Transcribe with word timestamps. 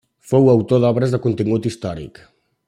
Fou 0.29 0.47
autor 0.53 0.81
d'obres 0.85 1.13
de 1.17 1.19
contingut 1.27 1.69
històric. 1.73 2.25